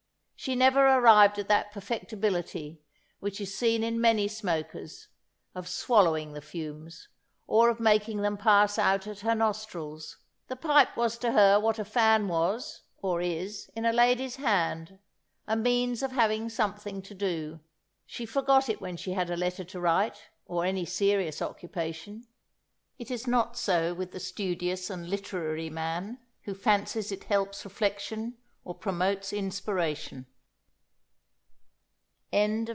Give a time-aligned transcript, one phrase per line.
[0.35, 2.81] She never arrived at that perfectibility,
[3.19, 5.07] which is seen in many smokers,
[5.53, 7.09] of swallowing the fumes,
[7.45, 10.17] or of making them pass out at her nostrils.
[10.47, 14.97] The pipe was to her what a fan was, or is, in a lady's hand
[15.45, 17.59] a means of having something to do.
[18.07, 22.25] She forgot it when she had a letter to write, or any serious occupation.
[22.97, 28.37] It is not so with the studious and literary man, who fancies it helps reflection
[28.63, 30.25] or promotes inspiration."